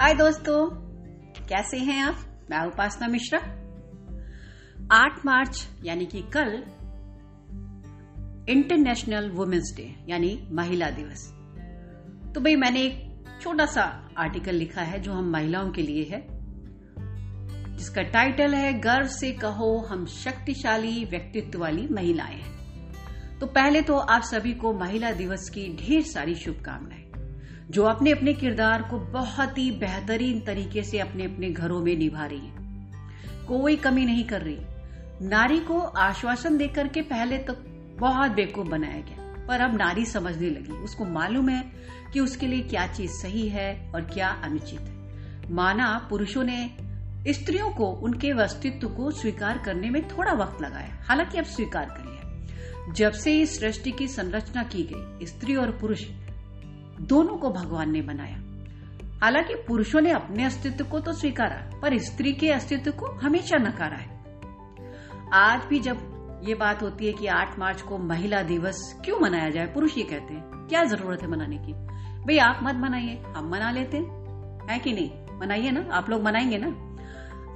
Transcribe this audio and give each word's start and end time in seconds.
हाय 0.00 0.14
दोस्तों, 0.14 0.70
कैसे 1.46 1.76
हैं 1.76 2.02
आप? 2.02 2.16
मैं 2.50 2.66
उपासना 2.66 3.08
मिश्रा। 3.08 3.38
8 4.92 5.26
मार्च, 5.26 5.68
यानी 5.84 6.06
कि 6.06 6.22
कल 6.22 6.62
इंटरनेशनल 8.48 9.30
वुमेन्स 9.30 9.74
डे 9.76 9.94
यानी 10.08 10.48
महिला 10.52 10.90
दिवस। 10.90 11.32
तो 12.34 12.40
भाई, 12.40 12.56
मैंने 12.56 12.80
एक 12.80 13.24
छोटा 13.42 13.66
सा 13.66 14.08
आर्टिकल 14.18 14.54
लिखा 14.54 14.82
है 14.82 15.00
जो 15.00 15.12
हम 15.12 15.30
महिलाओं 15.30 15.70
के 15.70 15.82
लिए 15.82 16.04
है। 16.04 16.26
जिसका 17.76 18.02
टाइटल 18.02 18.54
है, 18.54 18.72
गर्व 18.80 19.06
से 19.06 19.32
कहो, 19.32 19.78
हम 19.78 20.06
शक्तिशाली 20.06 21.04
व्यक्तित्व 21.04 21.60
वाली 21.60 21.88
महिलाएँ 21.88 22.36
हैं। 22.36 22.58
तो 23.38 23.46
पहले 23.46 23.82
तो 23.82 23.96
आप 23.96 24.22
सभी 24.22 24.54
को 24.54 24.72
महिला 24.72 25.12
दिवस 25.12 25.50
की 25.54 25.76
ढेर 25.76 26.02
सारी 26.02 26.34
शुभकामनाएँ। 26.34 27.07
जो 27.70 27.82
अपने 27.82 28.10
अपने 28.10 28.34
किरदार 28.34 28.82
को 28.82 28.98
बहुत 28.98 29.58
ही 29.58 29.70
बेहतरीन 29.70 30.40
तरीके 30.40 30.82
से 30.82 30.98
अपने 30.98 31.24
अपने 31.24 31.50
घरों 31.50 31.80
में 31.80 31.96
निभा 31.96 32.26
रही 32.26 32.46
है। 32.46 32.56
कोई 33.46 33.76
कमी 33.76 34.04
नहीं 34.04 34.24
कर 34.24 34.40
रही। 34.40 34.58
नारी 35.22 35.58
को 35.60 35.78
आश्वासन 35.78 36.56
देकर 36.56 36.88
के 36.88 37.02
पहले 37.02 37.38
तो 37.38 37.54
बहुत 37.98 38.30
बेवकूफ़ 38.30 38.68
बनाया 38.68 39.00
गया, 39.00 39.46
पर 39.46 39.60
अब 39.60 39.76
नारी 39.76 40.04
समझने 40.04 40.50
लगी। 40.50 40.72
उसको 40.72 41.04
मालूम 41.04 41.48
है 41.48 41.72
कि 42.12 42.20
उसके 42.20 42.46
लिए 42.46 42.60
क्या 42.60 42.86
चीज़ 42.86 43.10
सही 43.10 43.48
है 43.48 43.92
और 43.94 44.00
क्या 44.00 44.28
अनुचित 44.28 44.80
है। 44.80 45.52
माना 45.52 46.06
पुरुषों 46.10 46.44
ने 46.44 46.70
स्त्रियों 47.28 47.70
को 47.70 47.86
उनके 47.86 48.30
अस्तित्व 48.30 48.88
को 48.88 49.10
स्वीकार 49.10 49.58
करने 49.58 49.90
में 49.90 50.08
थोड़ा 50.08 50.32
वक्त 50.32 50.62
लगाया। 50.62 50.98
हालाँकि 51.02 51.38
अब 51.38 51.44
स्वीकार 51.44 51.84
कर 51.84 52.04
लिया। 52.04 52.92
जब 52.92 53.12
से 53.12 53.40
इस 53.40 53.58
सृष्टि 53.58 53.90
की 53.90 54.08
संरचना 54.08 54.62
की 54.62 54.82
गई, 54.82 55.26
स्त्री 55.26 55.56
और 55.56 55.70
पुरुष 55.70 56.04
दोनों 57.00 57.36
को 57.36 57.50
भगवान 57.50 57.90
ने 57.90 58.02
बनाया। 58.02 58.36
हालाँकि 59.22 59.54
पुरुषों 59.54 60.00
ने 60.00 60.10
अपने 60.10 60.44
अस्तित्व 60.44 60.84
को 60.84 61.00
तो 61.00 61.12
स्वीकारा, 61.12 61.80
पर 61.82 61.98
स्त्री 61.98 62.32
के 62.32 62.50
अस्तित्व 62.52 62.90
को 62.90 63.06
हमेशा 63.06 63.56
नकारा 63.56 63.96
है। 63.96 64.18
आज 65.34 65.64
भी 65.64 65.78
जब 65.78 66.18
ये 66.44 66.54
बात 66.54 66.82
होती 66.82 67.06
है 67.06 67.12
कि 67.12 67.26
8 67.26 67.58
मार्च 67.58 67.82
को 67.82 67.98
महिला 67.98 68.42
दिवस 68.42 69.00
क्यों 69.04 69.20
मनाया 69.20 69.50
जाए, 69.50 69.66
पुरुष 69.66 69.98
ये 69.98 70.04
कहते 70.04 70.34
हैं, 70.34 70.42
क्या 70.42 70.84
ज़रूरत 70.84 71.22
है 71.22 71.28
मनाने 71.28 71.58
की? 71.58 71.72
भाई 72.18 72.38
आप 72.38 72.60
मत 72.62 72.74
मनाइए, 72.74 73.22
हम 73.36 73.50
मना 73.50 73.70
लेते 73.70 73.96
हैं। 73.96 74.18
है 74.70 74.78
कि 74.78 74.92
नहीं? 74.92 75.38
मनाइए 75.40 75.70
ना, 75.70 75.88
आप 75.92 76.10
लोग 76.10 76.22
मनाएँगे 76.22 76.58
ना? 76.60 76.68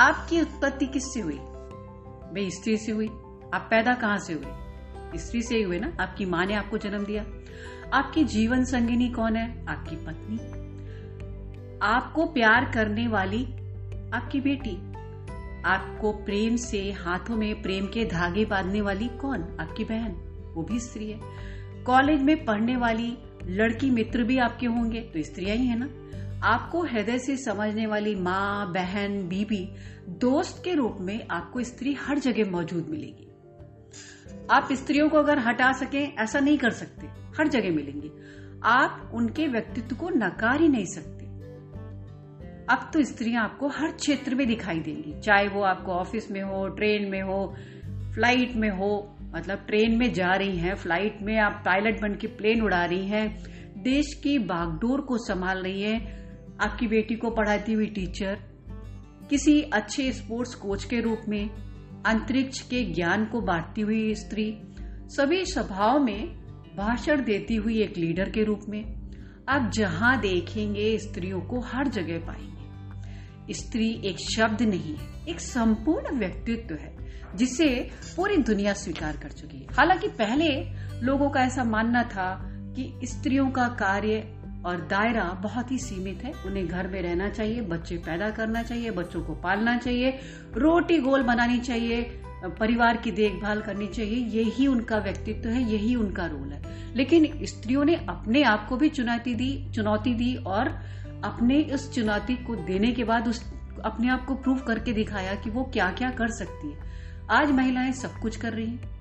आपकी 0.00 0.40
उत्पत्ति 0.40 0.86
किससे 0.86 1.20
हुई? 1.20 1.38
भाई 2.32 2.50
स्त्री 2.50 2.76
से 2.76 2.92
हुई? 2.92 3.08
आप 3.54 3.66
पैदा 3.70 3.94
कहाँ 3.94 4.18
से 4.18 4.32
हुए? 4.32 4.65
स्त्री 5.16 5.42
से 5.42 5.56
ही 5.56 5.62
हुए 5.62 5.78
ना, 5.78 5.96
आपकी 6.00 6.24
माँ 6.24 6.46
ने 6.46 6.54
आपको 6.54 6.78
जन्म 6.78 7.04
दिया। 7.04 7.26
आपकी 7.92 8.24
जीवन 8.24 8.64
संगिनी 8.64 9.08
कौन 9.08 9.36
है? 9.36 9.66
आपकी 9.68 9.96
पत्नी। 9.96 10.66
आपको 11.82 12.26
प्यार 12.26 12.64
करने 12.74 13.08
वाली 13.08 13.44
आपकी 14.14 14.40
बेटी। 14.40 14.96
आपको 15.62 16.12
प्रेम 16.12 16.56
से 16.56 16.92
हाथों 16.92 17.36
में 17.36 17.62
प्रेम 17.62 17.86
के 17.86 18.04
धागे 18.04 18.44
बांधने 18.44 18.80
वाली 18.80 19.08
कौन? 19.08 19.56
आपकी 19.60 19.84
बहन। 19.84 20.12
वो 20.54 20.62
भी 20.62 20.80
स्त्री 20.80 21.10
है। 21.10 21.20
कॉलेज 21.84 22.22
में 22.22 22.44
पढ़ने 22.44 22.76
वाली 22.76 23.18
लड़की 23.44 23.90
मित्र 23.90 24.24
भी 24.24 24.38
आपके 24.38 24.66
होंगे। 24.66 25.00
तो 25.00 25.22
स्त्रियाँ 25.22 25.56
ही 25.56 25.66
है 25.66 25.76
ना। 25.78 25.88
आपको 26.42 26.82
हृदय 26.82 27.18
से 27.18 27.36
समझने 27.36 27.86
वाली 27.86 28.14
माँ, 28.14 28.72
बहन, 28.72 29.28
बीबी 29.28 29.70
दोस्त 30.08 30.62
के 30.64 30.74
रूप 30.74 30.96
में 31.00 31.26
आपको 31.30 31.62
स्त्री 31.62 31.92
हर 31.92 32.18
जगह 32.18 32.50
मौजूद 32.50 32.86
मिलेगी। 32.90 33.25
आप 34.50 34.68
स्त्रियों 34.72 35.08
को 35.08 35.18
अगर 35.18 35.38
हटा 35.38 35.72
सके, 35.72 35.98
ऐसा 35.98 36.40
नहीं 36.40 36.58
कर 36.58 36.70
सकते। 36.70 37.06
हर 37.06 37.48
जगह 37.48 37.70
मिलेंगे। 37.70 38.10
आप 38.64 39.10
उनके 39.14 39.46
व्यक्तित्व 39.48 39.96
को 39.96 40.08
नकार 40.08 40.60
ही 40.60 40.68
नहीं 40.68 40.84
सकते। 40.84 41.26
अब 42.68 42.90
तो 42.92 43.02
स्त्रियाँ 43.02 43.44
आपको 43.44 43.68
हर 43.68 43.92
क्षेत्र 43.92 44.34
में 44.34 44.46
दिखाई 44.46 44.80
देंगी। 44.80 45.20
चाहे 45.20 45.48
वो 45.48 45.62
आपको 45.62 45.92
ऑफ़िस 45.92 46.30
में 46.30 46.42
हो, 46.42 46.68
ट्रेन 46.68 47.10
में 47.10 47.22
हो, 47.22 47.54
फ़्लाइट 48.14 48.56
में 48.56 48.70
हो 48.70 49.12
मतलब 49.34 49.58
ट्रेन 49.66 49.98
में 49.98 50.12
जा 50.12 50.32
रही 50.32 50.56
हैं, 50.56 50.74
फ़्लाइट 50.74 51.18
में 51.22 51.38
आप 51.38 51.62
पायलट 51.66 52.00
बन 52.00 52.14
के 52.14 52.26
प्लेन 52.26 52.62
उड़ा 52.62 52.84
रही 52.84 53.06
हैं, 53.06 53.36
देश 53.82 54.14
की 54.22 54.38
बागडोर 54.38 55.00
को 55.00 55.18
संभाल 55.18 55.58
रही 55.58 55.82
है, 55.82 55.98
आपकी 56.60 56.86
बेटी 56.86 57.14
को 57.14 57.30
पढ़ाती 57.30 57.72
हुई 57.72 57.86
टीचर, 57.86 58.38
किसी 59.30 59.62
अच्छे 59.62 60.12
स्पोर्ट्स 60.12 60.54
कोच 60.54 60.84
के 60.84 61.00
रूप 61.00 61.20
में 61.28 61.50
अंतरिक्ष 62.06 62.60
के 62.60 62.84
ज्ञान 62.84 63.24
को 63.24 63.40
बांटती 63.40 63.80
हुई 63.80 64.14
स्त्री 64.14 64.58
सभी 65.08 65.44
सभाओं 65.44 65.98
में 65.98 66.28
भाषण 66.76 67.24
देती 67.24 67.56
हुई 67.56 67.82
एक 67.82 67.96
लीडर 67.96 68.30
के 68.30 68.44
रूप 68.44 68.60
में। 68.68 69.10
आप 69.48 69.70
जहाँ 69.74 70.20
देखेंगे, 70.20 70.98
स्त्रियों 70.98 71.40
को 71.40 71.60
हर 71.60 71.88
जगह 71.88 72.18
पाएँगे। 72.18 72.56
स्त्री 73.54 74.02
एक 74.04 74.18
शब्द 74.18 74.62
नहीं 74.62 74.96
है, 74.96 75.26
एक 75.28 75.40
संपूर्ण 75.40 76.18
व्यक्तित्व 76.18 76.74
है, 76.74 76.96
जिसे 77.36 77.90
पूरी 78.16 78.36
दुनिया 78.36 78.72
स्वीकार 78.72 79.16
कर 79.16 79.28
चुकी 79.28 79.58
है। 79.58 79.64
हालाँकि 79.64 80.08
पहले 80.08 80.64
लोगों 81.02 81.30
का 81.30 81.40
ऐसा 81.40 81.64
मानना 81.64 82.02
था 82.02 82.40
कि 82.48 83.00
स्त्रियों 83.04 83.50
का 83.50 83.68
कार्य 83.68 84.35
और 84.66 84.76
दायरा 84.76 85.24
बहुत 85.24 85.70
ही 85.72 85.78
सीमित 85.78 86.24
है। 86.24 86.32
उन्हें 86.46 86.68
घर 86.68 86.86
में 86.86 87.02
रहना 87.02 87.28
चाहिए, 87.28 87.60
बच्चे 87.60 87.96
पैदा 87.96 88.30
करना 88.30 88.62
चाहिए, 88.62 88.90
बच्चों 88.90 89.22
को 89.22 89.34
पालना 89.34 89.78
चाहिए, 89.78 90.18
रोटी 90.56 90.98
गोल 90.98 91.22
बनानी 91.22 91.58
चाहिए, 91.58 92.22
परिवार 92.44 92.96
की 92.96 93.10
देखभाल 93.10 93.60
करनी 93.60 93.86
चाहिए, 93.86 94.40
यही 94.40 94.66
उनका 94.66 94.98
व्यक्तित्व 94.98 95.48
है, 95.48 95.72
यही 95.72 95.94
उनका 95.94 96.26
रोल 96.26 96.52
है। 96.52 96.94
लेकिन 96.96 97.38
स्त्रियों 97.42 97.84
ने 97.84 97.94
अपने 97.94 98.42
आप 98.42 98.68
को 98.68 98.76
भी 98.76 98.88
चुनौती 98.88 99.34
दी 99.34 99.70
चुनौती 99.74 100.14
दी 100.14 100.36
और 100.36 100.68
अपने 101.24 101.62
उस 101.62 101.94
चुनौती 101.94 102.36
को 102.36 102.56
देने 102.56 102.92
के 102.92 103.04
बाद 103.04 103.28
उस, 103.28 103.52
अपने 103.84 104.08
आप 104.08 104.26
को 104.26 104.34
प्रूव 104.34 104.58
करके 104.58 104.92
दिखाया 104.92 105.34
कि 105.34 105.50
वो 105.50 105.64
क्या 105.64 105.90
क्या 105.90 106.10
कर 106.10 106.28
सकती 106.28 106.72
है। 106.72 106.78
आज 107.30 107.50
महिलाएँ 107.50 107.92
सब 107.92 108.12
कुछ 108.12 108.36
कर 108.36 108.52
रही 108.52 108.66
हैं। 108.66 108.95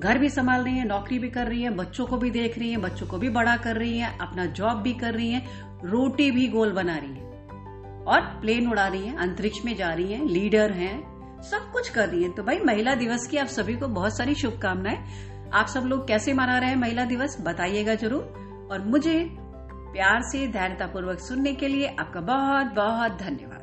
घर 0.00 0.18
भी 0.18 0.28
संभाल 0.28 0.64
रही 0.64 0.78
हैं, 0.78 0.84
नौकरी 0.84 1.18
भी 1.18 1.28
कर 1.28 1.46
रही 1.46 1.62
हैं, 1.62 1.76
बच्चों 1.76 2.06
को 2.06 2.16
भी 2.16 2.30
देख 2.30 2.58
रही 2.58 2.70
हैं, 2.70 2.80
बच्चों 2.80 3.06
को 3.06 3.18
भी 3.18 3.28
बड़ा 3.28 3.56
कर 3.56 3.76
रही 3.76 3.98
हैं, 3.98 4.18
अपना 4.18 4.46
जॉब 4.46 4.82
भी 4.82 4.92
कर 4.92 5.14
रही 5.14 5.32
हैं, 5.32 5.46
रोटी 5.84 6.30
भी 6.30 6.48
गोल 6.48 6.72
बना 6.72 6.96
रही 6.96 7.10
हैं। 7.10 7.30
और 8.04 8.20
प्लेन 8.20 8.70
उड़ा 8.70 8.86
रही 8.86 9.06
हैं, 9.06 9.16
अंतरिक्ष 9.16 9.64
में 9.64 9.76
जा 9.76 9.92
रही 9.92 10.12
हैं 10.12 10.26
लीडर 10.26 10.72
हैं, 10.72 11.10
सब 11.42 11.72
कुछ 11.72 11.88
कर 11.88 12.08
रही 12.08 12.22
हैं। 12.22 12.32
तो 12.32 12.42
भाई, 12.42 12.58
महिला 12.58 12.94
दिवस 12.94 13.26
की 13.26 13.36
आप 13.36 13.46
सभी 13.46 13.76
को 13.76 13.88
बहुत 13.88 14.16
सारी 14.16 14.34
शुभकामनाएँ। 14.34 15.04
आप 15.52 15.66
सब 15.66 15.80
लोग 15.80 16.08
कैसे 16.08 16.32
मना 16.32 16.58
रहे 16.58 16.70
हैं 16.70 16.76
महिला 16.76 17.04
दिवस, 17.04 17.36
बताइएगा 17.40 17.94
ज़रूर। 17.94 18.68
और 18.72 18.84
मुझे 18.84 19.28
प्यार 19.92 20.20
से, 20.22 20.48
धैर्यतापूर्वक 20.48 21.18
सुनने 21.18 21.54
के 21.54 21.68
लिए 21.68 21.86
आपका 21.86 22.20
बहुत 22.20 22.66
बहुत 22.66 23.12
धन्यवाद। 23.12 23.60